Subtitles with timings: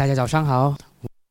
[0.00, 0.74] 大家早上好。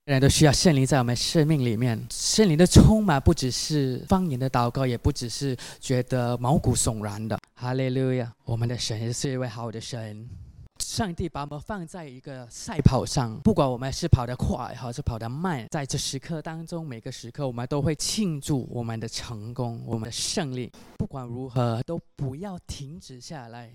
[0.05, 7.35] 人都需要圣灵在我们生命里面，圣灵的充满不只是方言的祷告，也不只是觉得毛骨悚然的。
[7.55, 8.31] 哈利路亚！
[8.45, 10.29] 我们的神是一位好的神，
[10.77, 20.71] 上帝把我们放在一个赛跑上，不管我们是跑得快还是跑得慢，在这时刻当中，每个时刻我们都会庆祝我们的成功，我们的胜利。
[20.95, 23.71] 不管如何，都不要停止下来。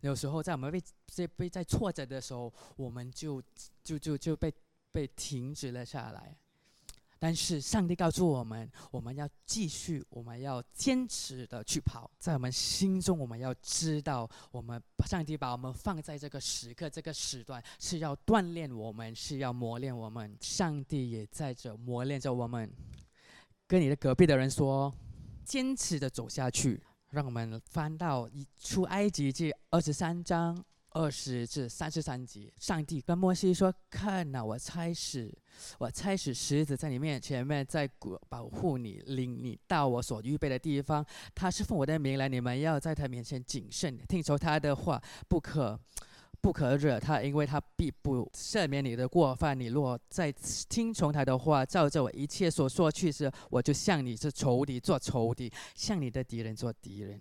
[0.00, 0.82] 有时候在我们被
[1.16, 3.42] 被被在挫折的时候，我们就
[3.82, 4.52] 就就就被
[4.90, 6.36] 被停止了下来。
[7.22, 12.10] 但是上帝告诉我们，我们要继续，我们要坚持的去跑。
[12.18, 20.34] 在我们心中，我们要知道，我们上帝把我们放在这个时刻、这个时段，是要锻炼我们，是要磨练我们。
[20.40, 22.72] 上帝也在这磨练着我们。
[23.66, 24.90] 跟你的隔壁的人说，
[25.44, 26.82] 坚持的走下去。
[27.10, 28.28] 让我们翻到
[28.58, 32.52] 《出埃及记》二十三章二十至三十三节。
[32.58, 35.32] 上帝跟摩西说：“看呐，我差使，
[35.78, 37.88] 我差使狮子在你面前面，在
[38.28, 41.04] 保护你，领你到我所预备的地方。
[41.34, 45.78] 他是奉我的名来，你们要在他面前谨慎，听从他的话，不可。”
[46.40, 49.58] 不可惹他，因为他必不赦免你的过犯。
[49.58, 50.32] 你若再
[50.68, 57.20] 听从他的话，照着我一切所说去时，我就向你是仇敌做仇敌，向你的敌人做敌人。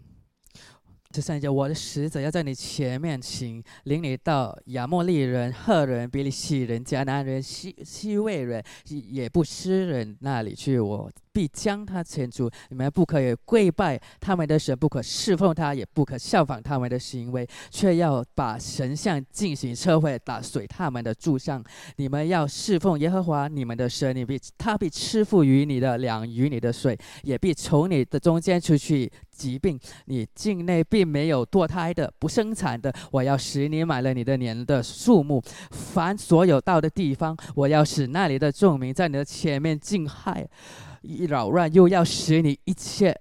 [1.11, 10.79] 这三节，我的使者要在你前面行，领你到亚莫利人、赫人、比利西人、迦南人、西西魏人、也不施人那里去。
[10.79, 11.11] 我。
[11.31, 21.63] 必将他牵出，你们不可以跪拜他们的神，不可侍奉他，也不可效仿他们的行为，却要把神像进行撤毁，打碎他们的柱像。
[21.95, 29.09] 你们要侍奉耶和华你们的神，你必他必赐福于你的粮与你的水，也必从你的中间出去
[29.39, 29.79] 疾病。
[30.05, 35.41] 你境内并没有堕胎的、不生产的，我要使你买了你的年的数目。
[35.71, 40.45] 凡所有到的地方，我要使那里的众民在你的前面惊骇。
[41.29, 43.17] 扰乱，又要使你一切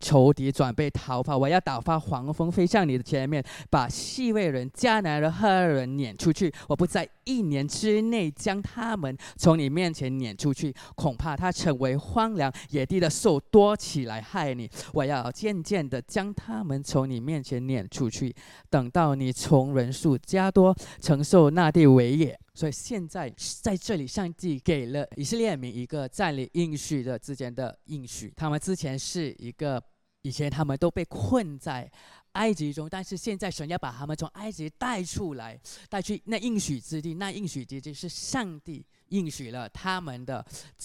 [0.00, 1.36] 仇敌准备逃跑。
[1.36, 6.52] 我要打发黄蜂飞向你的前面，把细微人、迦南人、赫人撵出去。
[6.66, 14.68] 我不在一年之内将他们从你面前撵出去，恐怕他成为荒凉野地的兽多起来害你。
[14.92, 18.34] 我要渐渐的将他们从你面前撵出去，
[18.68, 22.38] 等到你从人数加多，承受那地为业。
[22.52, 23.32] 所以现在
[23.62, 28.32] 在这里，上帝给了以色列民一个占领应许的之间的应许。
[28.36, 29.82] 他们之前是一个，
[30.22, 31.90] 以前他们都被困在
[32.32, 35.58] 埃及中，但是现在神要把他们从埃及带出来，
[35.88, 37.14] 带去那应许之地。
[37.14, 40.44] 那应许之地是上帝应许了他们的，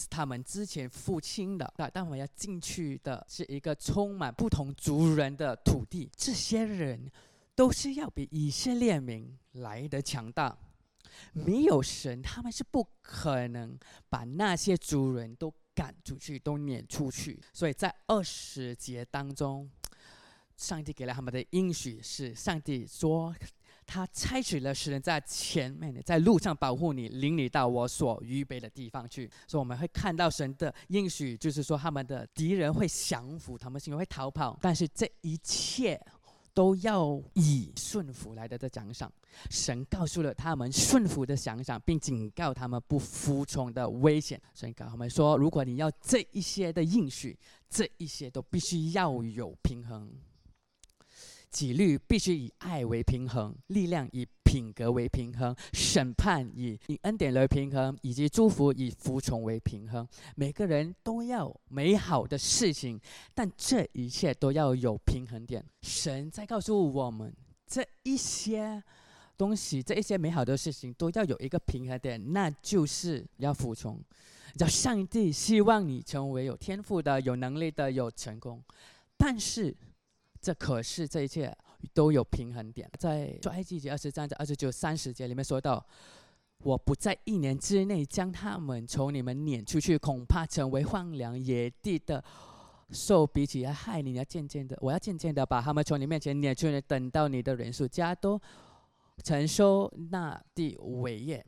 [0.09, 1.71] 他们之前父亲的。
[1.93, 6.09] 但我要进去的是一个充满不同族人的土地。
[6.15, 7.11] 这些人
[7.53, 10.57] 都是要比以色列民来的强大。
[11.31, 13.77] 没有神，他们是不可能
[14.09, 17.39] 把那些族人都赶出去，都撵出去。
[17.53, 19.69] 所以在二十节当中，
[20.55, 23.35] 上帝给了他们的应许是：上帝说，
[23.85, 29.29] 他采取了使人在前面，在路上保护你，领你到我所预备的地方去。
[29.47, 34.57] 所以我们会看到神的应许，就是说他们的敌人会降服，他们心里会逃跑。
[34.61, 36.01] 但是这一切。
[36.55, 39.11] 都要以顺服来的的奖赏。
[39.51, 44.41] 神告诉了他们顺服的奖赏，并警告他们不服从的危险。
[44.55, 47.37] 神告诉我们说：如果你要这一些的应许，
[47.69, 50.09] 这一些都必须要有平衡。
[51.51, 60.07] 纪律必须以爱为平衡，力量以品格为平衡，审判以以恩典为平衡，以及祝福以服从为平衡。
[60.37, 62.97] 每个人都要美好的事情，
[63.33, 65.61] 但这一切都要有平衡点。
[65.81, 67.35] 神在告诉我们，
[67.67, 68.81] 这一些
[69.35, 73.99] 东西，这一些美好的事情都要有一个平衡点，那就是要服从。
[74.55, 78.63] 叫上帝希望你成为有天赋的、有能力的、有成功，
[79.17, 79.75] 但是。
[80.41, 81.51] 这可是这一切
[81.93, 85.85] 都有平衡点，在《埃及记》二十章、二十九、三十节里面说到
[86.63, 92.23] ：“我不在一年之内将他们从你们撵出去，恐怕成为荒凉野地的
[92.91, 94.13] 兽，比起来害你。
[94.13, 98.41] 要渐渐的，我要渐渐的把他们从你面前撵出去，等到你的人数加多，
[99.23, 101.45] 承受那地伟业。”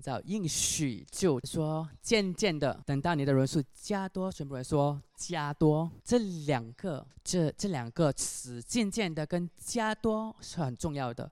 [0.00, 11.30] 叫应许，就说渐渐的，等到你的人数加多，全部人说加多，这两个这这两个词，渐渐的跟加多是很重要的。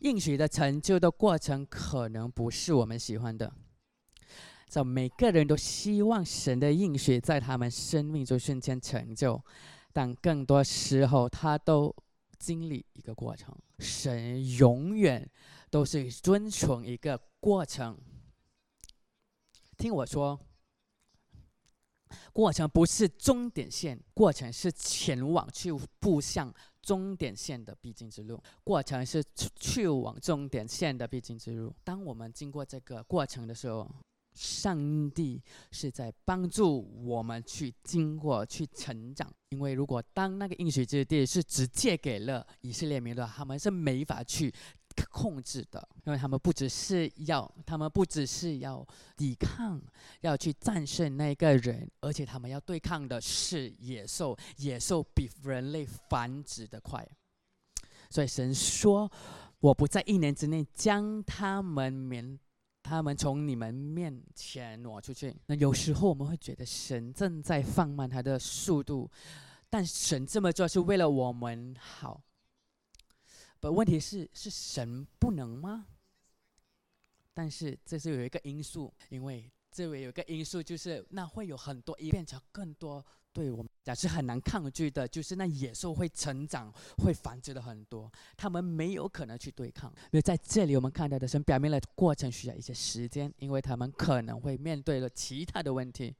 [0.00, 3.52] 应许的成就的过程，可能不是我们喜欢的。
[4.68, 9.42] 在每个人都希望神的应许在他们生命中瞬间成就，
[9.92, 11.94] 但更多时候他都
[12.38, 13.52] 经历一个过程。
[13.78, 15.28] 神永远。
[15.68, 17.96] 都是遵从一个过程。
[19.78, 20.36] 听我说，
[22.32, 26.52] 过程不是终点线，过程是前往去步向
[26.82, 28.42] 终点线的必经之路。
[28.64, 29.22] 过程是
[29.54, 31.72] 去往终点线的必经之路。
[31.84, 33.88] 当我们经过这个过程的时候，
[34.34, 35.40] 上帝
[35.70, 39.32] 是在帮助我们去经过、去成长。
[39.50, 44.52] 因为如果当那个应许之地是直接给了以色列民的，他们是没法去
[45.10, 45.88] 控制的。
[46.04, 49.80] 因为他们不只是要，他们不只是要抵抗，
[50.20, 54.36] 要去战胜那个人，而且他们要对抗的是野兽。
[54.56, 57.06] 野兽比人类繁殖的快，
[58.10, 59.10] 所以神说
[59.60, 62.38] ：“我不在一年之内将他们免。”
[62.88, 65.34] 他们从你们面前挪出去。
[65.46, 69.10] 那有时候我们会觉得神正在放慢他的速度，
[69.68, 72.22] 但神这么做是为了我们好。
[73.60, 75.86] 不，问题是是神不能吗？
[77.34, 83.04] 但是这是有一个因素，因为这位有一个因素就是那会有很多一变成更多。
[83.32, 89.90] 对我们讲是很难抗拒的，就是那野兽会成长，会繁殖的很多，他们没有可能去对抗。
[90.04, 96.16] 因为在这里我们看到的是表明了过程需要一些时间，因为他们可能会面对了其他的问题。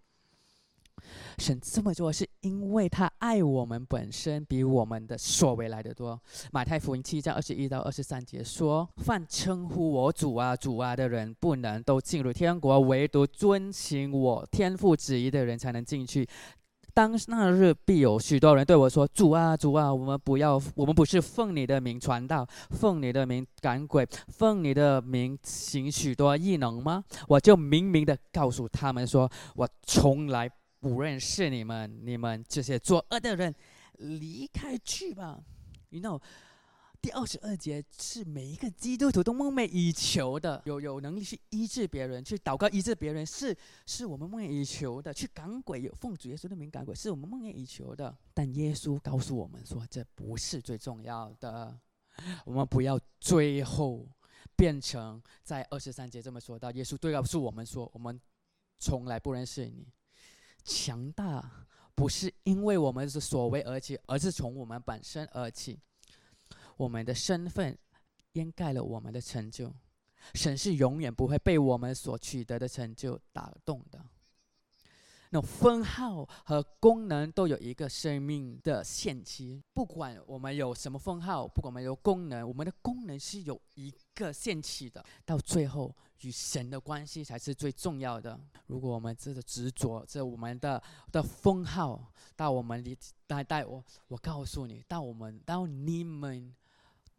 [1.38, 6.20] 神这么做是因为他爱我们本身比我们的所为来的多。
[6.52, 16.28] 马太福音七章二十一到二十三节说：“凡称呼我主啊主啊的人，不能都进入天国，唯独遵行我天父旨意的人才能进去。”
[16.94, 30.50] 当那日必有许多人对我说：“主啊，主啊，我们不要，我们不是奉你的名传道，奉你的名赶鬼，奉你的名行许多异能吗？”我就明明的告诉他们说：“我从来
[30.86, 33.54] 不认识你们，你们这些作恶的人，
[33.98, 35.42] 离开去吧。”
[35.90, 36.22] You know。
[36.98, 43.56] 第二十二节是每一个基督徒都梦寐以求的，有有能力去医治别人，去祷告医治别人，是
[43.86, 45.14] 是我们梦寐以求的。
[45.14, 48.16] 去赶鬼，有奉主耶稣的名赶鬼，是我们梦寐以求的。
[48.34, 51.78] 但耶稣告诉我们说，这不是最重要的。
[52.44, 54.08] 我们不要最后
[54.56, 58.20] 变成在二十三节这么说到，耶稣对告诉我们说，我们
[58.78, 59.86] 从来不认识你。
[60.66, 65.78] 强大不是因为我们是所为而起，而是从我们本身而起。
[66.76, 67.78] 我们的身份
[68.32, 69.72] 掩盖了我们的成就，
[70.34, 74.04] 神是永远不会被我们所取得的成就打动的。
[75.30, 85.04] 那种分号和功能都有一个生命的限期，不管我们有什么分号，不管我们有功能，我们的功能是有一个限期的。
[85.24, 88.38] 到最后，与神的关系才是最重要的。
[88.66, 92.96] 如果我们这个执着，这我们的的封号，到我们离
[93.26, 96.54] 带带我，我告诉你，到我们到你们。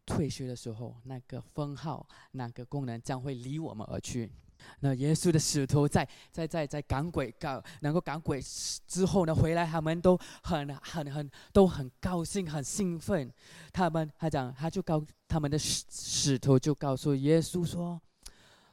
[0.06, 4.31] 退休的时候，那个封号、那个功能将会离我们而去。
[4.80, 8.42] 那耶稣的使徒在在在在赶鬼赶能够赶鬼
[8.88, 13.31] 之后呢，回来他们都很很很都很高兴、很兴奋。
[13.74, 18.00] 他们他讲，他就告他们的使使徒就告诉耶稣说：“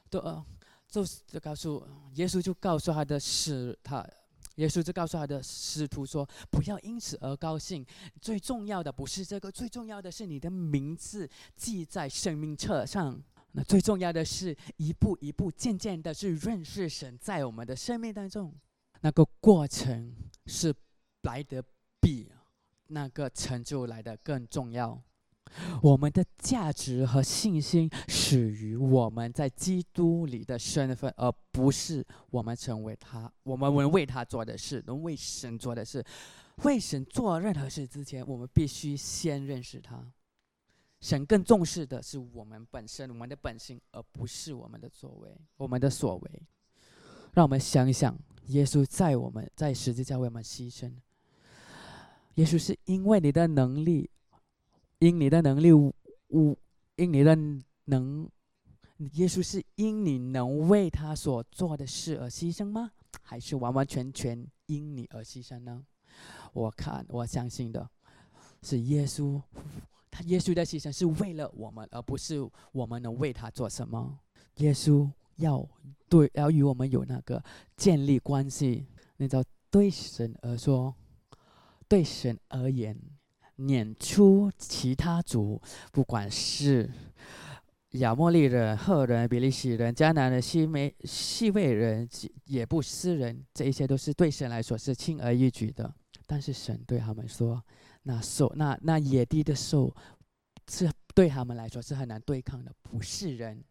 [0.09, 0.19] 都
[0.87, 1.85] 就就告诉
[2.15, 4.05] 耶稣就告诉他的使他。”
[4.55, 7.85] 耶稣就告诉他的使徒说：“不要因此而高兴，
[8.21, 13.21] 最重要的不是这个，最重要的是你的名字记在生命册上。
[13.55, 18.53] 那最重要的是一步一步、渐渐的去认识神，在我们的生命当中，
[18.99, 20.13] 那个过程
[20.45, 20.75] 是
[21.21, 21.63] 来得
[22.01, 22.29] 比
[22.87, 25.01] 那个成就来的更重要。”
[25.81, 33.31] 我们的价值和信心始于我们在基督里的身份，而不是我们成为他。
[33.43, 36.03] 我们能为他做的事，能为神做的事，
[36.63, 40.03] 为神做任何事之前，我们必须先认识他。
[41.05, 46.41] 神更重视的是我们本身，我们的本性，而不是我们的作为，我们的所为。
[47.33, 50.91] 让我们想一想，耶稣在我们在十字架为我们牺牲。
[52.33, 54.09] 耶稣是因为你的能力。
[54.97, 56.57] 因你的能力，无
[56.95, 57.37] 因你的
[57.83, 58.27] 能，
[59.11, 62.91] 耶稣是因你能为他所做的事而牺牲吗？
[63.21, 65.85] 还是完完全全因你而牺牲呢？
[66.53, 67.87] 我看，我相信的
[68.63, 69.39] 是耶稣，
[70.23, 74.19] 耶稣的牺牲是为了我们，而不是我们能为他做什么。
[74.55, 75.67] 耶稣要
[76.09, 77.43] 对要与我们有那个
[77.75, 80.95] 建立关系，那叫对神而说，
[81.87, 82.97] 对神而言。
[83.57, 85.61] 撵出其他族，
[85.93, 86.91] 不管是
[87.91, 92.05] 亚莫利人、赫人、比利洗人、迦南人、西美、西魏人、
[92.43, 95.89] 也不斯人，这一些都是对神来说是轻而易举的。
[96.27, 97.63] 但是神对他们说
[98.07, 99.91] ：“那兽，那那野地的兽，
[100.69, 103.63] 是对他们来说是很难对抗的，不是人。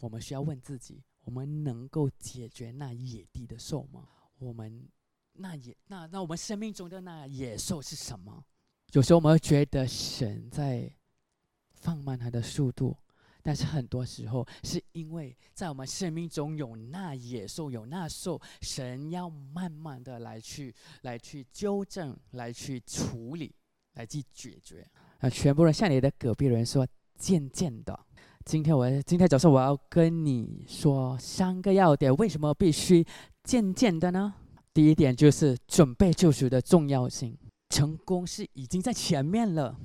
[0.00, 4.08] 我们需要问自己：我们能够解决那野地的兽吗？
[4.38, 4.88] 我们
[5.34, 8.44] 那野那那我们生命中的那野兽是什么？
[8.92, 10.92] 有时候我们会觉得神在
[11.72, 12.96] 放慢他的速度，
[13.46, 23.54] 但是很多时候是因为在我们生命中有那野兽，有那兽，神要慢慢的来去来去纠正，来去处理，
[23.94, 24.84] 来去解决。
[25.18, 26.84] 啊，全部人向你的隔壁人说，
[27.16, 27.96] 渐渐的。
[28.44, 33.06] 今天我今天早上我要跟你说三个要点，为什么必须
[33.44, 34.34] 渐渐的呢？
[34.74, 37.38] 第一点就是准备救赎的重要性。
[37.70, 39.78] 成功是已经在前面了，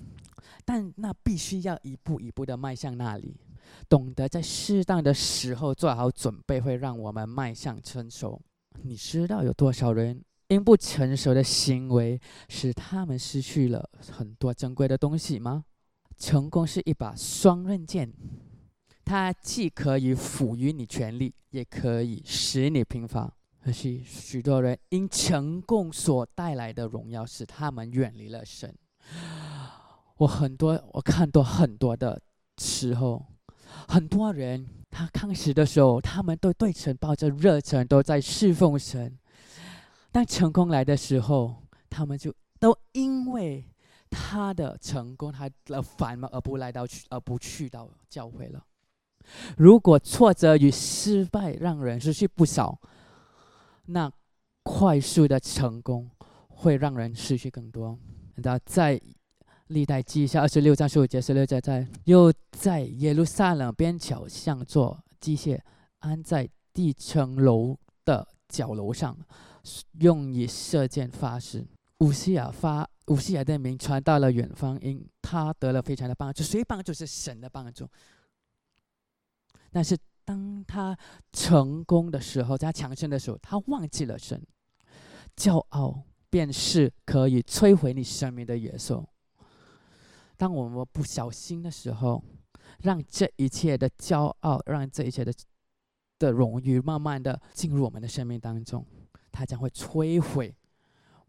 [0.66, 3.36] 但那必须要一步一步的迈向那里。
[3.90, 8.42] 懂得在适当的时候做好准备，会让我们迈向成熟。
[8.84, 15.66] 你知道有多少人因不成熟的行为，使他们失去了很多珍贵的东西吗？
[16.18, 18.14] 成功是一把双刃剑，
[19.04, 23.32] 它既可以赋予你权力，也可以使你平凡。
[23.64, 28.76] 可惜，许多人因成功所带来的荣耀，使他们远离了神。
[30.18, 32.22] 我很多，我看到很多的
[32.58, 33.26] 时候，
[33.88, 39.18] 很多人他开始的时候，他们都对神抱着热忱，都在侍奉神。
[40.12, 41.56] 但成功来的时候，
[41.90, 43.66] 他们就都因为
[44.10, 48.66] 他的成功，他的繁忙而不来到去，而不去到教会了。
[49.58, 52.80] 如果挫折与失败让人失去不少。
[53.84, 54.10] 那
[54.64, 56.10] 快速的成功
[56.48, 57.98] 会让人失去更多。
[58.36, 59.02] 那在
[59.74, 65.60] 历代记下二十六章十五节十六节，在又在耶路撒冷边桥上做机械，
[66.00, 69.18] 安在地层楼的角楼上，
[70.00, 71.66] 用以射箭发誓。
[72.00, 76.44] 乌西亚发乌西亚的名传到了远方，因他得了非常的帮助。
[76.44, 77.88] 谁帮助是神的帮助？
[79.72, 79.98] 但是。
[80.24, 80.96] 当他
[81.34, 84.42] 成功的时候，在他强盛的时候，他忘记了神。
[85.36, 89.10] 骄傲便是可以摧毁你生命的野兽。
[90.42, 92.24] 当我们不小心的时候，
[92.80, 95.32] 让这一切的骄傲，让这一切的
[96.18, 98.84] 的荣誉，慢慢的进入我们的生命当中，
[99.32, 100.56] 它将会摧毁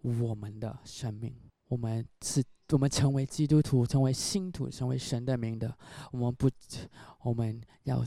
[0.01, 1.37] 我们的生命。
[1.69, 5.77] 我们是，我们成为基督徒，成为信徒，成为神的名的。
[6.11, 6.49] 我们不，
[7.21, 8.03] 我们要。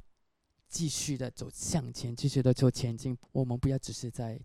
[0.67, 3.15] 继续的走向前，继续的走前进。
[3.31, 4.37] 我们不要只是在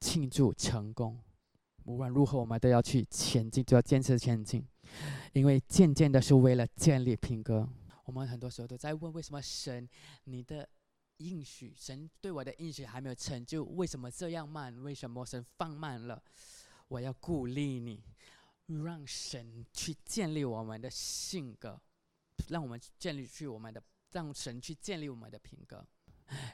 [0.00, 1.18] 庆祝成功，
[1.84, 4.66] 无论如何，我们都要去前进，就要坚持前进。
[5.32, 7.68] 因为渐渐的是为了建立品格。
[8.04, 9.88] 我们很多时候都在问：为什么神，
[10.24, 10.68] 你的
[11.18, 13.64] 应许，神对我的应许还没有成就？
[13.64, 14.74] 为什么这样慢？
[14.82, 16.22] 为什么神放慢了？
[16.88, 18.02] 我要鼓励你，
[18.66, 21.80] 让神去建立我们的性格，
[22.48, 23.82] 让我们建立去我们的。
[24.12, 25.84] 让神去建立我们的品格，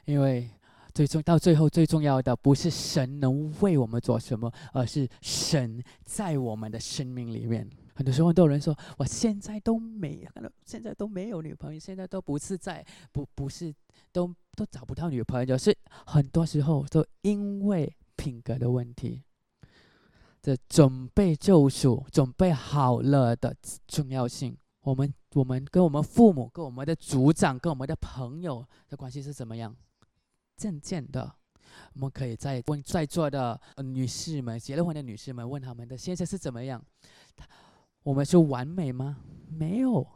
[0.03, 0.49] 因为
[0.93, 7.69] 最终到最后最重要的不是神能为我们做什么，而是神在我们的生命里面。
[7.95, 10.27] 很多时候，都有人说：“我现在都没，
[10.65, 13.73] 现在都没有女朋友，现在都不是在，不不是，
[14.11, 19.23] 都都找不到女朋友。”是很多时候都因为品格的问题。
[20.41, 23.55] 这准备救赎、准备好了的
[23.87, 24.57] 重要性。
[24.81, 29.73] 我们我们跟我们父母、跟我们的组长、跟我们的朋友的关系是怎么样？
[30.57, 31.33] 渐渐的，
[31.93, 36.83] 我们可以在问在座的女士们、结了婚的女士们，问他们的先生是怎么样？
[38.03, 39.17] 我们是完美吗？
[39.49, 40.07] 没有。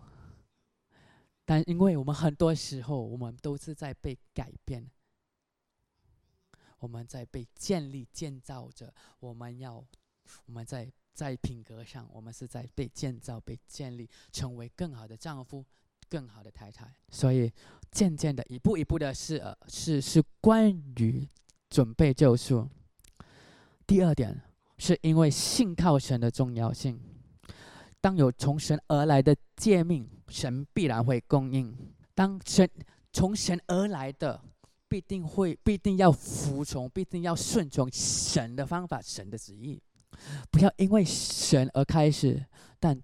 [1.46, 4.90] 但因为我们很多时候，我们都是在被改变，
[6.80, 8.94] 我们在被建立、建造着。
[9.20, 9.84] 我们要，
[10.46, 10.92] 我们在。
[11.18, 15.66] 在品格上，我们是在被建造、被建立，成为更好的丈夫、
[16.08, 16.94] 更好的太太。
[17.10, 17.52] 所以，
[17.90, 21.28] 渐渐的，一步一步的，是呃，是是关于
[21.72, 22.70] 准备救赎。
[23.88, 24.40] 第二点，
[24.78, 27.02] 是因为信靠神的重要性。
[28.00, 31.76] 当有从神而来的诫命，神必然会供应。
[32.14, 32.70] 当神
[33.12, 34.42] 从神而来的，
[34.88, 39.82] 必定会必定要服从，必定要顺从神的方法、神的旨意。
[40.50, 42.46] 不要因为神而开始，
[42.80, 43.00] 但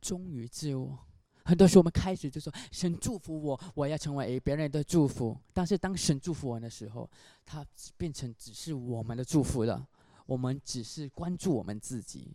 [0.00, 0.98] 忠于自我。
[1.44, 5.38] 很多时候我们开始就说神祝福我，我要成为别人的祝福。
[5.52, 7.08] 但是当神祝福我们的时候，
[7.44, 7.64] 它
[7.96, 9.86] 变成只是我们的祝福了。
[10.26, 12.34] 我们只是关注我们自己。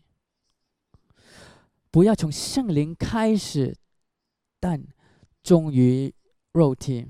[1.91, 3.75] 不要从圣灵开始，
[4.59, 4.81] 但
[5.43, 6.13] 忠于
[6.53, 7.07] 肉体。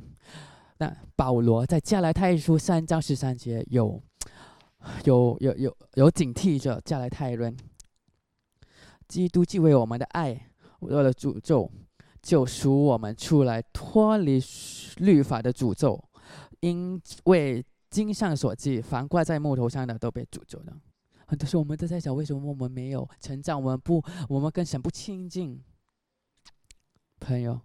[0.77, 4.01] 那保罗在加拉太书三章十三节有。
[5.03, 7.53] 有有有有警惕着加来太人，
[9.09, 11.69] 基督既为我们的爱，为了诅咒，
[12.21, 14.41] 救赎我们出来，脱离
[14.95, 16.01] 律法的诅咒，
[16.62, 20.74] 因为经上所记，凡挂在木头上的都被诅咒了。
[21.29, 23.62] 很多时候我们都在想，为什么我们没有成长？
[23.62, 25.63] 我们不，我们跟神不亲近。
[27.19, 27.62] 朋友，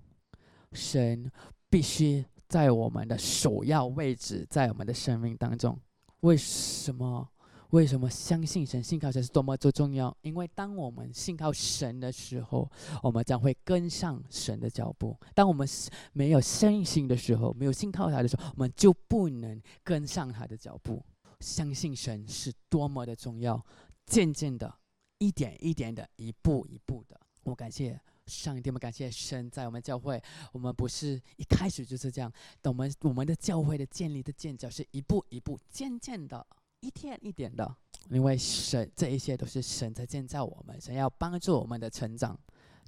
[0.73, 1.33] 神
[1.71, 5.81] 必须在我们的首要位置，在我们的生命当中。
[6.21, 7.27] 为什么？
[7.71, 10.15] 为什么相信神、信靠神是多么的重要？
[10.21, 12.71] 因为当我们信靠神的时候，
[13.03, 15.67] 我们将会跟上神的脚步；当我们
[16.13, 21.03] 没有信心的时候，没有信靠他的时候，我们就不能跟上他的脚步。
[21.45, 23.63] 相信神是多么的重要，
[24.07, 24.75] 渐渐的，
[25.19, 27.21] 一点一点的，一步一步的。
[27.43, 30.19] 我感谢上帝，我们感谢神，在我们教会，
[30.53, 32.33] 我们不是一开始就是这样。
[32.63, 36.47] 等我们我们的教会的建立的建造是一步一步、渐渐的。
[36.81, 37.77] 一天一点的，
[38.11, 42.39] 因为神这一切都是神在建造我们，神要帮助我们的成长。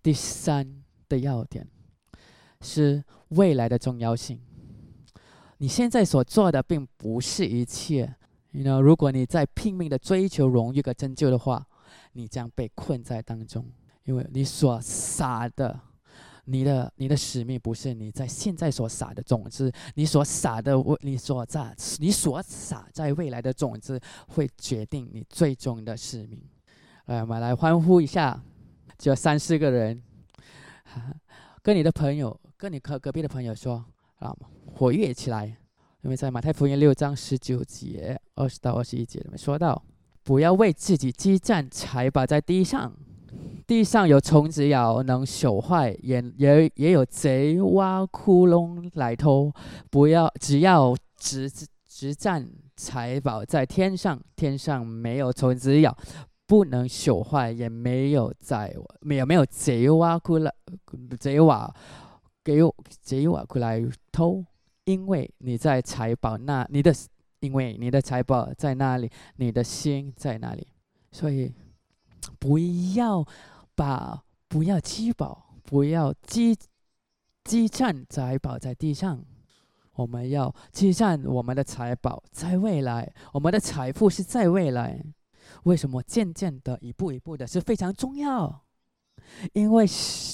[0.03, 1.67] 第三的要点
[2.61, 4.41] 是未来的重要性。
[5.59, 8.15] 你现在所做的并不是一切，
[8.57, 11.67] 你 know，如果你在拼命的追求荣誉和拯救的话，
[12.13, 13.71] 你将被困在当中，
[14.05, 15.79] 因为你所撒的。
[16.49, 26.41] 你的你的使命不是你在现在所撒的种子，你所撒的未，你所在你所撒在未来的种子，会决定你最终的使命。
[27.07, 28.41] 来，我们来欢呼一下，
[28.97, 30.01] 只有三四个人，
[31.63, 33.85] 跟你的朋友，跟你隔隔壁的朋友说
[34.21, 34.33] 啊，
[34.73, 35.59] 活跃起来，
[36.07, 39.83] 因为在马太福音六章十九节二十到二十一节里面说到，
[40.23, 42.93] 不要为自己积攒财宝在地上。
[43.67, 49.53] 地上有虫子咬，能朽坏；也也也有贼挖窟窿来偷。
[49.91, 51.51] 不要，只要直
[51.89, 55.99] 直站财宝在天上，天上没有虫子咬，
[56.47, 60.55] 不能朽坏，也没有在没有没有贼挖窟来
[61.19, 61.69] 贼挖
[62.45, 62.61] 给
[63.03, 64.45] 贼挖窟来偷。
[64.87, 66.93] 因为你在财宝那，你的
[67.39, 70.67] 因为你的财宝在那里，你的心在那里，
[71.13, 71.55] 所以
[72.41, 72.59] 不
[72.97, 73.25] 要。
[73.79, 76.57] 把不要积宝，不要积
[77.45, 79.23] 积攒财宝在地上。
[79.93, 85.05] 我们要积攒我们的财宝在未来，我们的财富是在未来。
[85.65, 88.65] 为什么渐渐的、一步一步的是非常重要？
[89.53, 89.85] 因为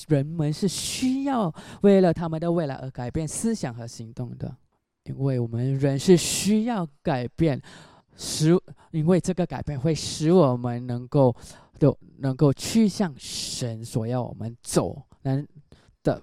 [0.08, 1.52] 人们是需要
[1.82, 4.56] 为了他们的未来而改变思想和行动的。
[5.04, 7.60] 因为我们人是需要改变，
[8.16, 8.58] 使
[8.90, 11.34] 因为这个改变会使我们能够。
[11.78, 15.44] 都能够趋向神所要我们走能
[16.04, 16.22] 的，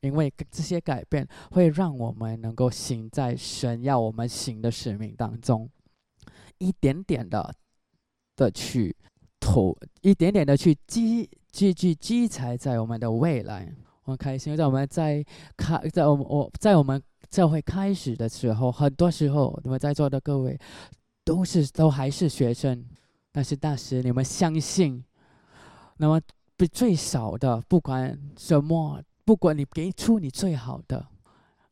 [0.00, 5.70] 因为这些改变会让我们能够行在神要我们行的使命当中，
[6.58, 7.54] 一点点的
[8.34, 8.96] 的去
[9.38, 13.72] 投，一点点的去积积聚积财在我们的未来。
[14.04, 15.24] 我很开心，在我们在
[15.56, 20.58] 开，在我们我在我们教会开始的时候，很多时候你们在座的各位
[21.24, 22.84] 都是都还是学生。
[23.32, 25.04] 但是当时你们相信，
[25.98, 26.20] 那么
[26.56, 31.06] 比最少的，不管什么，不管你给出你最好的，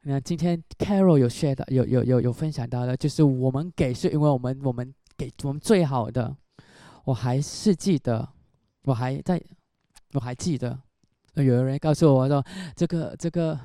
[0.03, 6.37] 那今天 Carol 有 share 的，有有有有分享到的，就是我们给是因为我们我们给我们最好的，
[7.03, 8.29] 我还是记得，
[8.85, 9.43] 我还在，
[10.15, 10.81] 我还记得，
[11.35, 12.45] 有人告诉我说，
[12.75, 13.59] 这个这个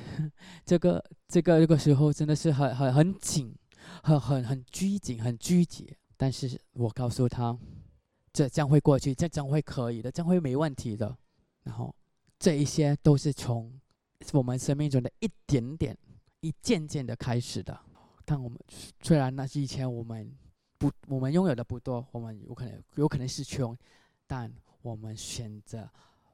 [0.64, 3.54] 这个这个这个时候真的是很很很紧，
[4.02, 5.88] 很很很拘谨，很拘谨。
[6.16, 7.56] 但是我告诉他，
[8.32, 11.16] 这将会过去，这将会可以的，将会没问题的。
[11.62, 11.94] 然后，
[12.38, 13.80] 这一些都是从
[14.32, 15.96] 我们生命中的一点点、
[16.40, 17.78] 一件件的开始的。
[18.24, 18.58] 但我们
[19.00, 20.30] 虽然那是以前我们
[20.76, 23.76] 不，我们拥有的不多，我们有可能有可能是穷，
[24.26, 25.88] 但我们选择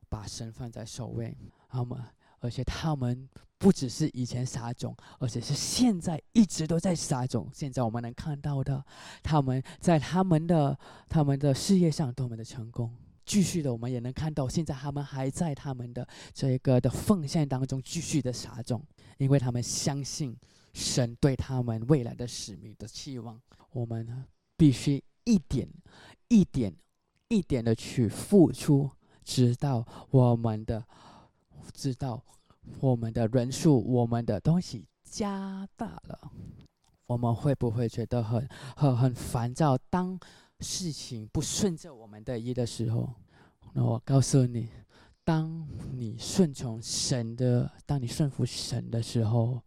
[0.08, 1.36] 把神放在首位，
[1.68, 2.10] 好吗？
[2.40, 3.26] 而且他们
[3.56, 7.48] 不只是以前撒种，而且是现在一直都在撒种。
[7.54, 8.84] 现在我们能看到的，
[9.22, 10.78] 他们在他们的
[11.08, 12.94] 他们的事业上多么的成功。
[13.24, 18.84] 继续的，我们也能看到，现在他们还在他们的这个的奉献当中继续的撒种，
[19.16, 20.36] 因为他们相信
[20.74, 23.40] 神对他们未来的使命的期望。
[23.70, 24.26] 我们呢，
[24.58, 25.66] 必须一点
[26.28, 26.70] 一点
[27.28, 28.90] 一点的去付出，
[29.24, 30.84] 直到我们的。
[31.72, 32.22] 直到
[32.78, 36.30] 我们的人数，我们的东西加大了，
[37.06, 39.76] 我们会不会觉得很很很烦躁？
[39.88, 40.16] 当
[40.60, 43.08] 事情不顺着我们的意的时候，
[43.72, 44.68] 那我告诉你，
[45.24, 49.60] 当你顺从神的，当你顺服神的时候，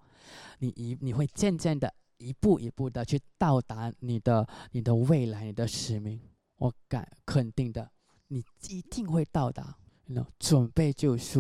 [0.60, 6.22] 你一你会渐渐的一步一步的去到达你的你的未来，你的使命。
[6.58, 7.92] 我敢肯定的，
[8.28, 9.78] 你一定会到达。
[10.06, 11.40] 那准备就绪。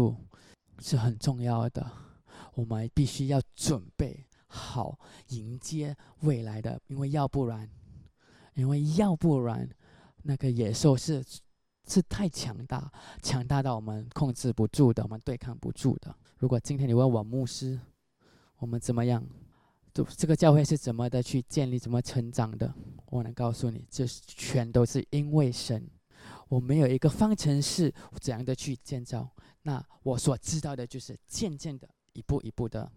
[0.79, 1.91] 是很重要的。
[2.53, 4.99] 我们必须要准备好
[5.29, 7.67] 迎接未来的，因为要不然，
[8.53, 9.67] 因为要不然，
[10.21, 11.23] 那个野兽是
[11.87, 12.91] 是太强大，
[13.23, 16.15] 强大到我们控制不住的，我们对抗不住的。
[16.37, 17.79] 如果今天你问我牧师，
[18.57, 19.25] 我们怎么样？
[19.97, 22.71] 这这个教会是怎么的去建立、怎么成长的？
[23.07, 25.83] 我能告诉你，这全都是因为神。
[26.49, 29.27] 我没有一个方程式怎样的去建造。
[29.63, 32.87] 那我所知道的就是渐渐的、一步一步的。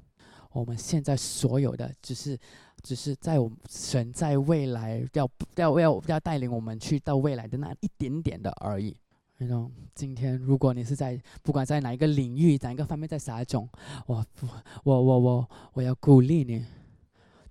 [0.52, 2.38] 我们现在所有的，只是
[2.82, 8.94] 只是在我们神在未来要要要要带领我们去到未来的那一点点的而已。
[9.38, 13.66] 那种今天，如果你是在不管在哪一个领域、哪一个方面在撒种，
[14.06, 14.22] 我
[14.84, 16.62] 我我我我要鼓励你。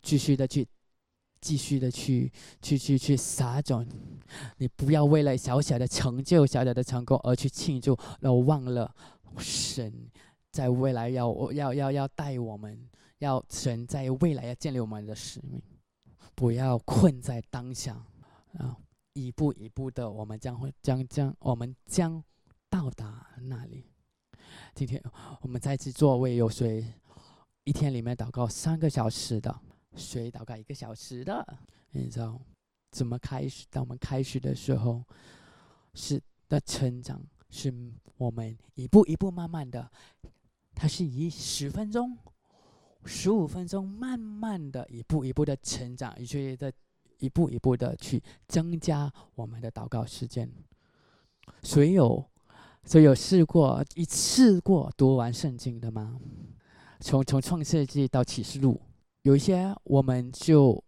[0.02, 0.68] 继续的去，
[1.42, 2.32] 继续的去，
[2.62, 3.86] 去去去撒种。
[4.58, 8.94] 你不要为了小小的成就、小小的成功而去庆祝，然后忘了
[9.38, 9.94] 神
[10.52, 15.62] 在未来要要要要带我们，要神在未来要建立我们的使命。
[16.36, 18.06] 不要困在当下
[18.58, 18.78] 啊！
[19.14, 22.24] 一步一步的，我们将会将将我们将
[22.70, 23.84] 到达那里。
[24.74, 25.04] 今天
[25.42, 26.94] 我们在此座位有谁
[27.66, 29.60] 一天里面祷告三个小时的？
[29.96, 31.46] 谁祷告一个小时的？
[31.92, 32.40] 你知道
[32.92, 33.66] 怎么开始？
[33.70, 35.04] 当我们开始的时候，
[35.94, 37.74] 是的成长，是
[38.18, 39.92] 我们一步一步慢慢的，
[40.76, 42.18] 它是以十分钟、
[43.06, 46.72] 十五分钟，慢慢的一步一步的成长，以及的
[47.18, 50.52] 一步一步的去增加我们的祷告时间。
[51.64, 52.30] 谁有
[52.86, 56.20] 谁有试过一次过读完圣经的吗？
[57.00, 58.80] 从从创世纪到启示录。
[59.30, 60.84] 有一些我们就，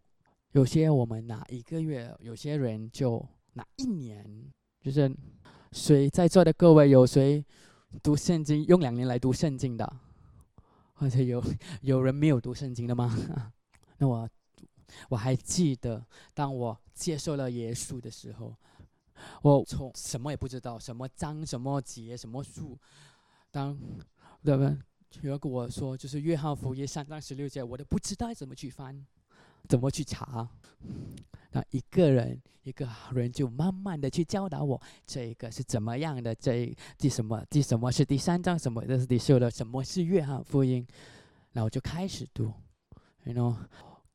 [0.54, 3.24] 有些我们拿一个月，有些人就
[3.54, 4.52] 拿一年。
[4.82, 5.16] 就是
[5.74, 7.46] 谁在座的各位有谁
[8.02, 9.88] 读圣经用两年来读圣经的，
[10.96, 11.44] 或者有
[11.82, 13.16] 有人没有读圣经的吗？
[14.00, 14.28] 那我
[15.10, 18.56] 我还记得，当我接受了耶稣的时候，
[19.44, 22.76] 我从什么也不知道，什么章、什么节、什么数，
[23.52, 23.78] 当
[24.44, 24.76] 对不对
[25.20, 29.06] 人跟我说，就是《约翰福音》三章十六节，我都不知道怎么去翻，
[29.68, 30.50] 怎么去查。
[31.52, 36.34] 那一个人，一个人就慢慢的去教导我，这一个是怎么样的？
[36.34, 37.44] 这第什么？
[37.50, 38.58] 第什么是第三章？
[38.58, 39.52] 什么这是第六的？
[39.52, 40.88] 什么是《约翰福音》？
[41.52, 42.54] 然后就开始读，
[43.24, 43.56] 然后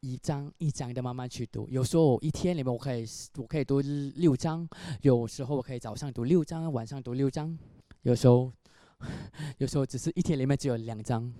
[0.00, 1.68] 一章一章的慢慢去读。
[1.68, 3.04] 有时候一天里面我可以
[3.37, 4.66] 我可以读六章，
[5.02, 7.56] 有时候我可以早上读六章，晚上读六章，
[8.02, 8.50] 有时候。
[9.59, 11.32] 有时候只是一天里面只有两张，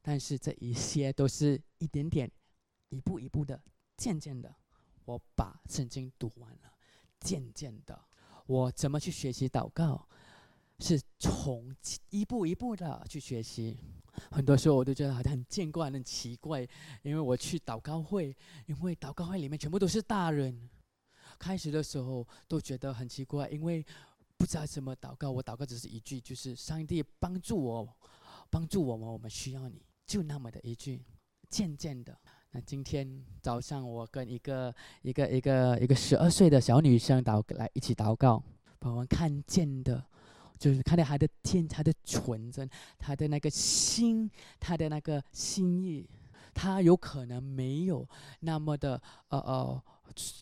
[0.00, 2.30] 但是这一些都是一点点、
[2.88, 3.60] 一步一步的、
[3.96, 4.54] 渐渐的，
[5.04, 6.72] 我把圣经读完了。
[7.20, 7.98] 渐渐的，
[8.46, 10.08] 我怎么去学习祷告，
[10.78, 11.74] 是从
[12.10, 13.78] 一步一步的去学习。
[14.30, 16.66] 很多时候我都觉得好像很见怪、很奇怪，
[17.02, 18.36] 因为我去祷告会，
[18.66, 20.68] 因为祷告会里面全部都是大人，
[21.38, 23.84] 开始的时候都觉得很奇怪，因为。
[24.36, 27.96] 不知道怎么祷告，我祷告只是一句，就是上帝帮助我，
[28.50, 31.02] 帮助我们，我们需要你，就那么的一句。
[31.48, 32.18] 渐渐的，
[32.50, 38.42] 那今天早上我跟一个一个一个一个十二岁的小女生祷来一起祷告，
[38.80, 40.04] 把我们看见的，
[40.58, 42.68] 就是看到她的天，她的纯真，
[42.98, 46.08] 她的那个心，她的那个心意，
[46.52, 48.08] 她有可能没有
[48.40, 49.82] 那么的呃呃。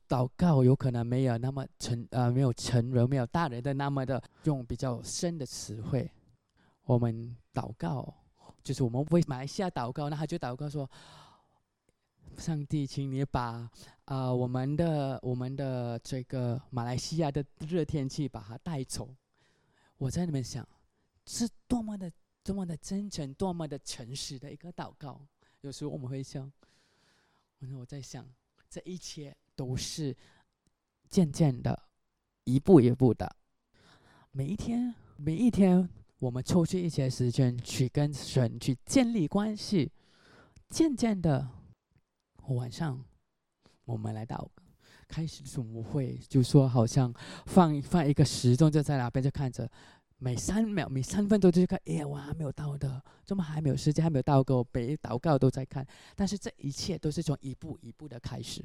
[0.09, 6.11] 祷告有可能没有那么成呃，没有成人，没有大人的那么的用比较深的词汇。
[6.85, 8.13] 我们祷告，
[8.63, 10.91] 就是我们为马来西亚祷告，那他就祷告说
[12.37, 13.71] ：“上帝，请你把
[14.05, 19.09] 啊我们的我们的这个马来西亚的热天气把它带走。”
[19.97, 20.69] 我在里面想，
[21.25, 25.25] 是多么的多么的真诚，多么的诚实的一个祷告。
[25.61, 26.53] 有时候我们会想，
[27.79, 28.29] 我在想
[28.69, 29.35] 这一切。
[29.63, 30.13] 都是
[31.09, 31.85] 渐渐的，
[32.43, 33.37] 一步一步的。
[34.33, 39.93] 每一天，每一天，我们抽出一些时间去跟神去建立关系。
[40.69, 41.49] 渐渐的，
[42.49, 43.05] 晚上
[43.85, 44.51] 我们来到
[45.07, 47.15] 开始的我会就说好像
[47.47, 49.71] 放放一个时钟，就在那边就看着，
[50.19, 55.87] 每三秒、每三分钟就看，哎呀，我还没有到的，怎么还没有时间，还没有到够，每祷告都在看。
[56.17, 58.65] 但是这一切都是从一步一步的开始。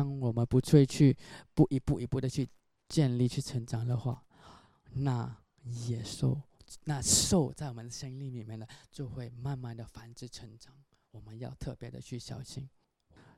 [0.00, 1.14] 当我们不去去
[1.52, 2.48] 不一步一步的去
[2.88, 4.24] 建立、去成长的话，
[4.94, 6.40] 那野兽、
[6.84, 10.74] 那兽在我们的生命里面呢，就会慢慢的繁殖成长。
[11.10, 12.66] 我们要特别的去小心，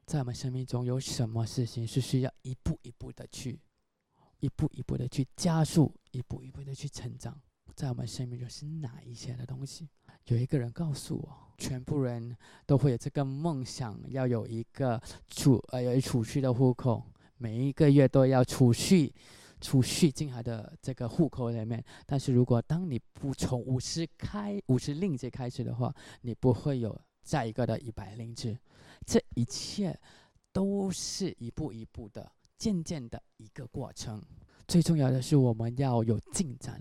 [0.06, 3.58] 在我们生命中有什么事情是需要一步一步的去、
[4.38, 7.42] 一步一步的去加速、一步一步的去成长，
[7.74, 9.88] 在我们生命中是哪一些的东西？
[10.26, 17.04] 有一个人告诉我，全部人都会有这个梦想，要有一个储呃有储蓄的户口，
[17.38, 19.12] 每一个月都要储蓄，
[19.60, 21.84] 储蓄进他的这个户口里面。
[22.06, 28.56] 但是如果当你不从五十开五十令吉开始的话，你不会有下一个的一百令吉。
[29.04, 29.98] 这一切
[30.52, 34.22] 都是一步一步的、渐渐的一个过程。
[34.68, 36.80] 最重要的是，我们要有进展。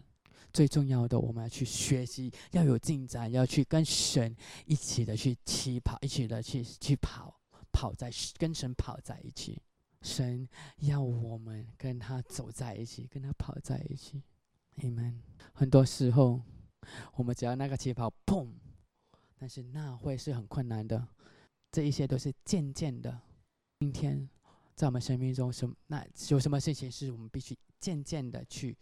[0.53, 4.35] 最重要的，我们要去学习，要有进展，要去跟神
[4.65, 7.39] 一起的去起跑，一起的去去跑，
[7.71, 9.61] 跑在跟神跑在一起。
[10.01, 14.21] 神要我们跟他走在一起，跟他跑在一起。
[14.75, 15.21] 你们
[15.53, 16.41] 很多时候，
[17.13, 18.47] 我们只要那个起跑，砰！
[19.37, 21.07] 但是那会是很困难的。
[21.71, 23.21] 这一些都是渐渐的。
[23.79, 24.27] 今天
[24.75, 28.77] 在我们生命中，什么那有什么事情是我们必须渐渐的去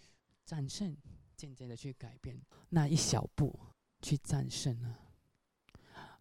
[0.46, 0.96] 战胜？
[1.40, 3.58] 渐渐的去改变那一小步，
[4.02, 5.00] 去战胜了？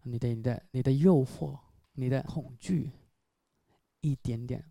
[0.03, 1.59] 你的、你的、你的诱惑，
[1.91, 2.89] 你的恐惧，
[3.99, 4.63] 一点点，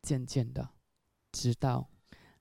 [0.00, 0.70] 渐渐的，
[1.32, 1.90] 直到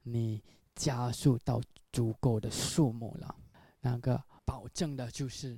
[0.03, 0.43] 你
[0.75, 1.59] 加速到
[1.91, 3.35] 足够的数目了。
[3.79, 5.57] 那个保证的就是，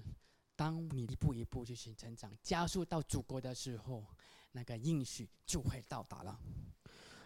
[0.55, 4.05] 当你一步一步去形成长，加速到足够的时候，
[4.53, 6.39] 那个应许就会到达了。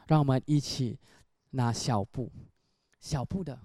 [0.07, 0.99] 让我们一起
[1.51, 2.31] 拿小步，
[2.99, 3.61] 小步的。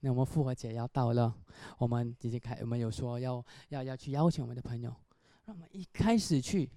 [0.00, 1.34] 那我们复活节要到了，
[1.78, 4.94] 我们已经开，我们有说要要要去邀请我们的朋友，
[5.44, 6.70] 让我们一开始去，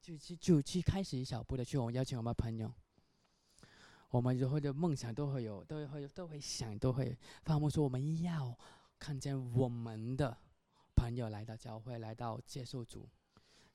[0.00, 2.70] 就去就去开始一小步的去，我们邀请我们朋友，
[4.10, 8.56] 我们以后的梦想都会有，都会都会想，都会发梦说我们要
[8.98, 10.36] 看见我们的
[10.94, 13.08] 朋友来到教会，来到接受主，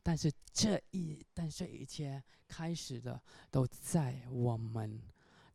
[0.04, 5.02] 但是这一但是一切开始的都在我们，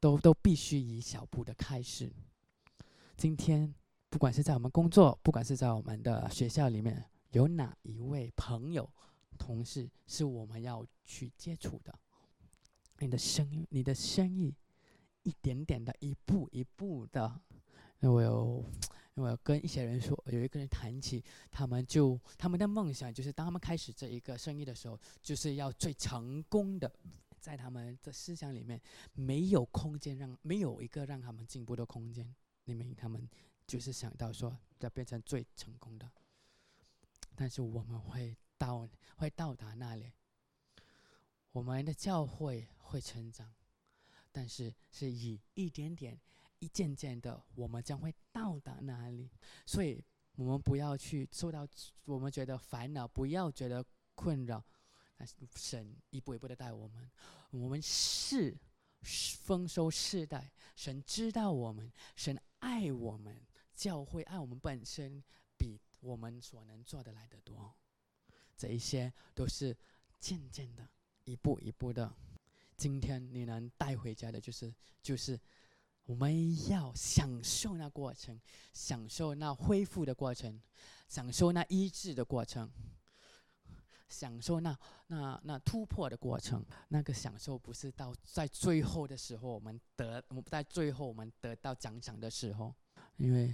[0.00, 2.12] 都都必须以小步的开始。
[3.18, 3.74] 今天，
[4.08, 8.88] 不管是在我们工作，不管是在我们的学校里面，有哪一位朋友、
[9.36, 11.92] 同事是我们要去接触的？
[13.00, 14.54] 你的生意，你的生意，
[15.24, 17.40] 一点点的，一步一步的。
[17.98, 18.64] 因为我有，
[19.14, 26.88] 因为我跟一些人说，有一个人谈起，他们就他们的梦想就是，当他们开始这一个生意的时候，就是要最成功的，
[27.40, 28.80] 在他们的思想里面，
[29.14, 32.32] 没有空间让，没有一个让他们进步的空间。
[32.68, 33.26] 你们他们
[33.66, 36.06] 就是想到说要变成最成功的，
[37.34, 40.12] 但是我们会到会到达那里，
[41.52, 43.50] 我们的教会会成长，
[44.30, 46.20] 但是是以一点点、
[46.58, 49.30] 一件件的，我们将会到达那里。
[49.64, 50.04] 所以，
[50.36, 51.66] 我们不要去受到
[52.04, 53.82] 我们觉得烦恼，不要觉得
[54.14, 54.62] 困扰，
[55.56, 57.10] 神一步一步的带我们，
[57.50, 58.54] 我们是。
[59.02, 63.40] 丰收世代，神知道我们，神爱我们，
[63.74, 65.22] 教会爱我们本身，
[65.56, 67.74] 比我们所能做的来得多。
[68.56, 69.76] 这一些都是
[70.18, 70.88] 渐渐的，
[71.24, 72.12] 一步一步的。
[72.76, 75.38] 今天你能带回家的，就是就是
[76.04, 78.40] 我们要享受那过程，
[78.72, 80.60] 享受那恢复的过程，
[81.08, 82.70] 享受那医治的过程。
[84.08, 84.76] 享受那
[85.08, 92.74] 那那突破的过程，那个享受不是到在最后的时候，我们得我们在最后我们得到奖赏的时候，
[93.16, 93.52] 因为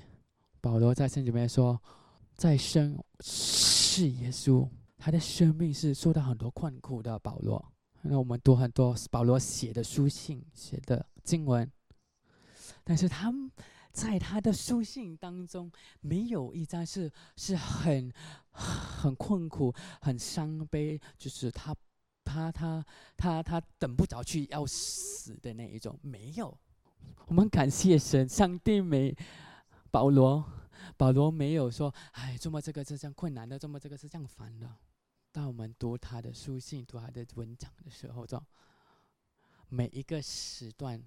[0.60, 1.80] 保罗在圣经里面说，
[2.36, 7.18] 在生是耶稣，他的生命是受到很多困苦的。
[7.18, 11.70] 保罗，那我们读很多保罗写的书信、写的经文，
[12.82, 13.50] 但是他们
[13.94, 18.12] 在他的书信当中，没有一张是是很
[18.50, 21.72] 很困苦、很伤悲，就是他
[22.24, 22.84] 他他
[23.16, 25.96] 他他等不着去要死的那一种。
[26.02, 26.58] 没有，
[27.28, 29.16] 我们感谢神，上帝没
[29.92, 30.44] 保罗，
[30.96, 34.68] 保罗没有说，哎，这么这个是这样困难的，这么这个是这样烦的。
[35.30, 38.42] 当我们读他的书信、读他的文章的时候，就
[39.68, 41.00] 每一个时段。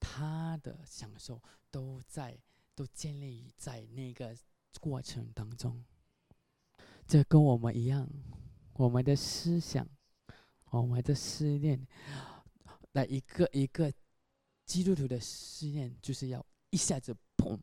[0.00, 2.38] 他的享受都在，
[2.74, 4.36] 都建立在那个
[4.80, 5.84] 过程当中。
[7.06, 8.08] 这跟我们一样，
[8.74, 9.88] 我们的思想，
[10.70, 11.86] 我们的思念，
[12.92, 13.92] 来一个一个
[14.64, 17.58] 基督徒的思念，就是要一下子砰。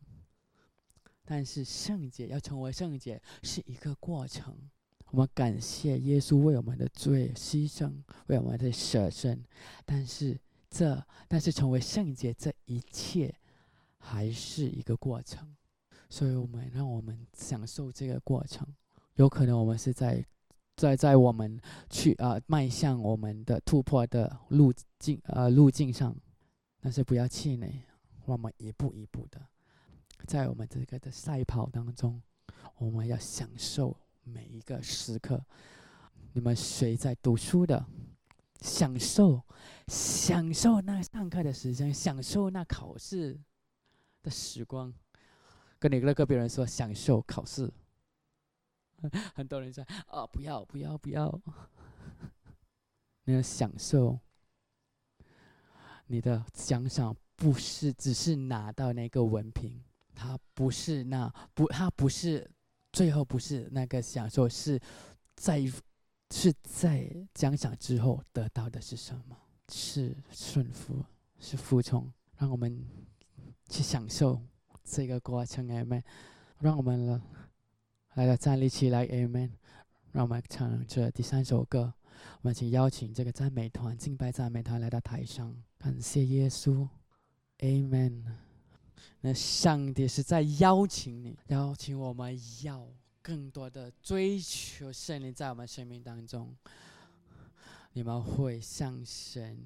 [1.23, 4.69] 但是圣洁要成为圣洁是一个过程。
[5.11, 9.43] 我们感谢耶稣为我们的罪牺牲，为我们的舍身，
[9.85, 10.39] 但是。
[10.71, 13.31] 这，但是成为圣洁，这一切
[13.97, 15.53] 还是一个过程，
[16.09, 18.65] 所以我们让我们享受这个过程。
[19.15, 20.25] 有可能我们是在，
[20.77, 26.15] 在在我们去啊迈向我们的突破的路径呃路径上，
[26.79, 27.83] 但是不要气馁，
[28.23, 29.41] 我们一步一步的，
[30.25, 32.21] 在我们这个的赛跑当中，
[32.77, 35.43] 我们要享受每一个时刻。
[36.31, 37.85] 你们谁在读书的？
[38.61, 39.43] 享受，
[39.87, 43.39] 享受那上课的时间，享受那考试
[44.21, 44.93] 的时光。
[45.79, 47.71] 跟你那个别人说，享受考试。
[49.33, 51.41] 很多人说啊，不要，不要，不要。
[53.25, 54.19] 你要享受，
[56.05, 62.49] 你的奖赏不是只是拿到那个文凭，它不是那不，它不是
[62.93, 64.79] 最后不是那个享受，是
[65.35, 65.61] 在。
[66.31, 69.37] 是在奖赏之后得到的是什么？
[69.67, 71.03] 是顺服，
[71.39, 72.11] 是服从。
[72.37, 72.83] 让我们
[73.69, 74.41] 去享受
[74.83, 76.01] 这个过程，Amen。
[76.59, 77.21] 让我们了，
[78.15, 79.51] 来到站立起来，Amen。
[80.11, 81.93] 让我们唱这第三首歌。
[82.41, 86.87] 我们请邀请这个赞美团、敬拜赞美团来到台上，感谢耶稣
[87.59, 88.23] ，Amen。
[89.19, 92.87] 那上帝是在邀请你，邀请我们要。
[93.21, 96.55] 更多的追求圣灵在我们生命当中，
[97.93, 99.57] 你们会向神，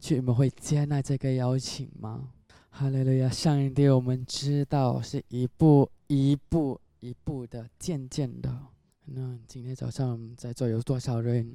[0.00, 2.32] 去你们会接纳这个邀请吗？
[2.70, 3.28] 哈利路亚！
[3.28, 8.66] 上帝，我们知道是一步一步一步的，渐渐的。
[9.06, 11.54] 那今天早上在座有多少人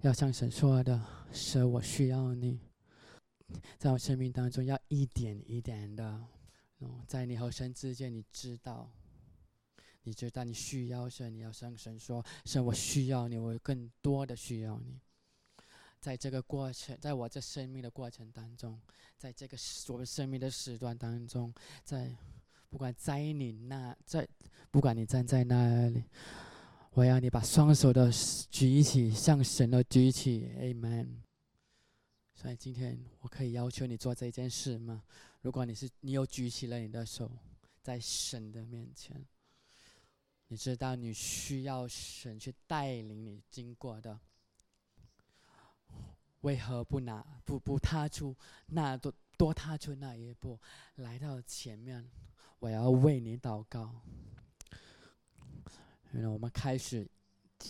[0.00, 1.00] 要向神说的？
[1.32, 2.58] 是，我需要你，
[3.78, 6.22] 在我生命当中要一点一点的，
[7.06, 8.90] 在你和神之间，你知道。
[10.04, 15.00] 你知道你需要神，你要向神说：“神，我需要你，我更多的需要你。”
[15.98, 18.78] 在这个过程，在我这生命的过程当中，
[19.16, 19.56] 在这个
[19.88, 22.14] 我们生命的时段当中，在
[22.68, 24.28] 不管在你那，在
[24.70, 26.04] 不管你站在哪里，
[26.90, 28.10] 我要你把双手都
[28.50, 31.06] 举起，向神的举起，Amen。
[32.34, 35.02] 所以今天我可以要求你做这件事吗？
[35.40, 37.30] 如果你是你又举起了你的手，
[37.80, 39.24] 在神的面前。
[40.48, 44.20] 你知道你需要神去带领你经过的，
[46.42, 50.60] 为何不拿不不踏出那多多踏出那一步，
[50.96, 52.08] 来到前面？
[52.60, 54.02] 我要为你祷告。
[56.12, 57.08] 原来我们开始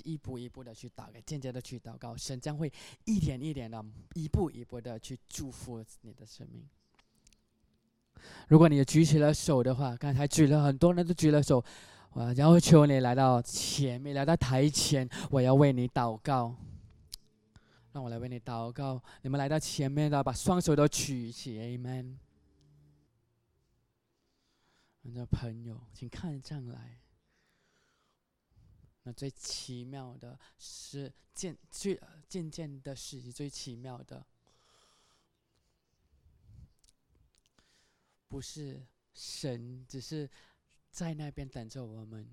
[0.02, 2.70] 一步一步的去祷告，渐渐的去祷告，神将会
[3.04, 3.82] 一点一点的、
[4.14, 6.68] 一步一步的去祝福你的生命。
[8.48, 11.64] 如果你举起了手的话，刚才举了很多人都举了手。
[12.14, 16.55] 我要求你来到前面，来到台前，我要为你祷告。
[17.90, 19.03] 让我来为你祷告。
[19.22, 22.16] 你们来到前面的，把双手都举起，Amen。
[25.03, 27.00] 我的朋友，请看上来。
[29.03, 34.24] 那最奇妙的是渐最渐渐的是最奇妙的，
[38.29, 40.31] 不是神，只是。
[40.94, 42.24] 在那边等着我们，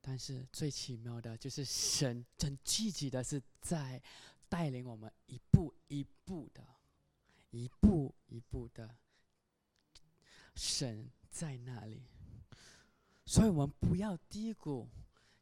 [0.00, 4.02] 但是最奇妙的就是神很积极的是在
[4.48, 6.66] 带领我们一步一步的，
[7.50, 8.96] 一步一步的，
[10.56, 12.02] 神在那里，
[13.24, 14.88] 所以我们不要低估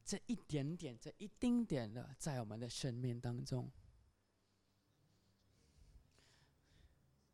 [0.05, 3.73] 这一点点、这一丁点的在我们的生命当中。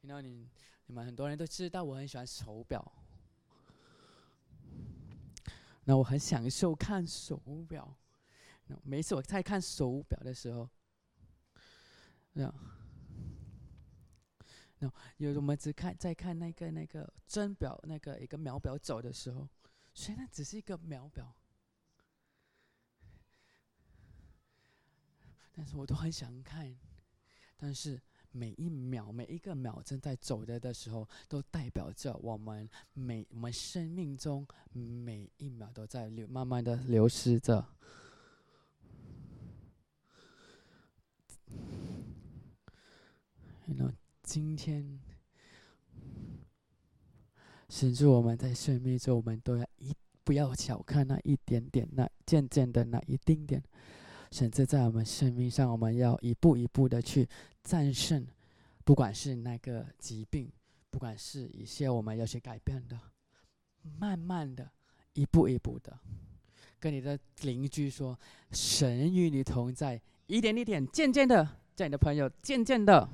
[0.02, 0.48] 你知道，你
[0.86, 3.01] 你们很多人都知道，我很喜欢手表。
[5.84, 7.36] 那我很享受看手
[7.68, 7.96] 表，
[8.66, 10.68] 那每次我在看手表的时候，
[12.32, 12.54] 那
[14.78, 19.48] 那有我们只看在看那个那个针表那个一个秒表走的时候，
[19.92, 21.34] 虽然只是一个秒表，
[25.52, 26.78] 但是我都很想看，
[27.56, 28.00] 但是。
[28.32, 37.66] 每一秒，每一个秒正在走着的时候，都代表着我们每我们生命中每一秒都在流，慢慢的流失着。
[43.66, 43.90] 那
[44.22, 45.00] 今天，
[47.68, 53.62] 甚至我们在生命中，我们都要一不要小看那一点点，那渐渐的那一丁点。
[54.32, 57.28] 甚至在我们生命上，我们要一步一步的去
[57.62, 58.26] 战胜，
[58.82, 60.50] 不管是那个疾病，
[60.90, 62.98] 不管是一些我们要去改变的，
[63.98, 64.66] 慢慢的，
[65.12, 65.96] 一步一步的，
[66.80, 68.18] 跟你的邻居说，
[68.52, 73.06] 神与你同在，一点一点，渐渐的，叫你的朋友渐渐的，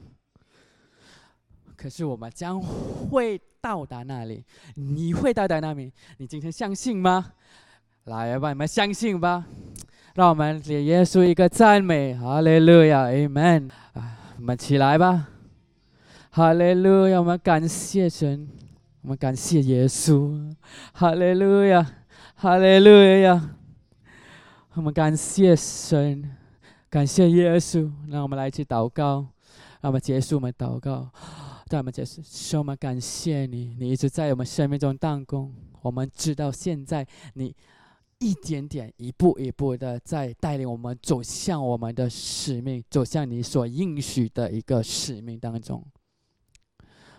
[1.77, 4.45] 可是我们将会到达那里，
[4.77, 7.35] 你会到达那里，你今天相信吗？
[8.05, 9.45] 来吧，你们相信吧。
[10.19, 13.71] 让我们给耶稣一个赞美，哈利路亚，Amen！
[13.93, 15.29] 啊，我们起来吧，
[16.31, 17.21] 哈利路亚！
[17.21, 18.49] 我们感谢神，
[19.03, 20.53] 我们感谢耶稣，
[20.93, 21.87] 哈利路亚，
[22.35, 22.91] 哈利路
[23.23, 23.51] 亚。
[24.75, 26.29] 我们感谢神，
[26.91, 27.89] 感谢耶稣。
[28.09, 29.25] 让我们来一起祷告，
[29.81, 31.09] 让我们结束我们祷告。
[31.71, 35.55] 让我们结束，说我们感谢你，你一直在我们生命中当工。
[35.81, 37.55] 我们知道现在你
[38.19, 45.85] 一点点、一步一步的在带领我们走向我们的使命，走向你所应许的一个使命当中。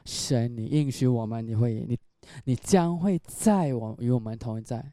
[0.05, 1.97] 神，你应许我们，你会，你，
[2.45, 4.91] 你将会在我与我们同在。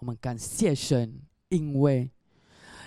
[0.00, 2.10] 我们感谢神，因为，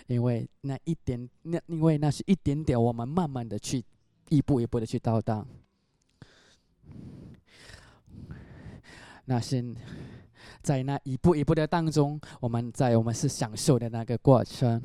[0.08, 3.84] 因为那一点，那因为那是一点点，我们慢慢的去，
[4.30, 5.46] 一步一步的去到达。
[9.26, 9.76] 那是
[10.62, 14.82] 在那一步一步的当中，我们在我们是享受的那个过程。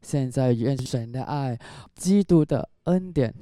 [0.00, 1.58] 现在愿神的爱、
[1.94, 3.34] 基督的恩典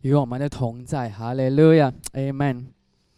[0.00, 2.66] 与我们的同在，哈利路亚，Amen。